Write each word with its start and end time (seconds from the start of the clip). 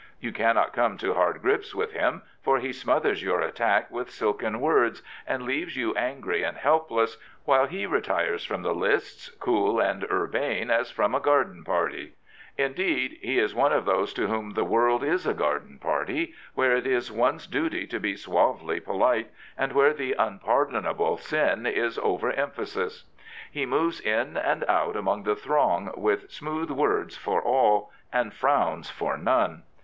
You 0.19 0.31
cannot 0.31 0.73
come 0.73 0.97
to 0.97 1.13
hard 1.13 1.43
grips 1.43 1.75
with 1.75 1.93
fflm, 1.93 2.23
for 2.41 2.57
he 2.57 2.73
smothers 2.73 3.21
your 3.21 3.39
attack 3.41 3.91
with 3.91 4.09
silken 4.09 4.59
words 4.59 5.03
and 5.27 5.43
leaves 5.43 5.77
you 5.77 5.93
angry 5.93 6.41
and 6.41 6.57
helpless, 6.57 7.17
while 7.45 7.67
he 7.67 7.85
retires 7.85 8.43
from 8.43 8.63
the 8.63 8.73
lists, 8.73 9.29
cool 9.39 9.79
and 9.79 10.03
urbane 10.11 10.71
as 10.71 10.89
from 10.89 11.13
a 11.13 11.19
garden 11.19 11.63
party. 11.63 12.13
Indeed, 12.57 13.19
he 13.21 13.37
is 13.37 13.53
one 13.53 13.71
of 13.71 13.85
those 13.85 14.11
to 14.15 14.25
whom 14.25 14.53
the 14.53 14.63
world 14.65 15.03
is 15.03 15.27
a 15.27 15.35
1Z2 15.35 15.37
The 15.37 15.37
Primate 15.37 15.37
garden 15.37 15.77
party 15.79 16.33
where 16.55 16.75
it 16.75 16.87
is 16.87 17.11
one's 17.11 17.45
duty 17.45 17.85
to 17.85 17.99
be 17.99 18.15
suavely 18.15 18.79
polite, 18.79 19.29
and 19.55 19.71
where 19.73 19.93
the 19.93 20.13
unpardonable 20.17 21.17
sin 21.17 21.67
is 21.67 21.99
over 21.99 22.31
emphasis. 22.31 23.03
He 23.51 23.67
moves 23.67 23.99
in 24.01 24.35
and 24.35 24.63
out 24.63 24.95
among 24.97 25.21
the 25.25 25.35
throng 25.35 25.93
with 25.95 26.31
smooth 26.31 26.71
words 26.71 27.15
for 27.17 27.39
all, 27.39 27.91
and 28.11 28.33
frowns 28.33 28.89
for 28.89 29.15
none. 29.15 29.61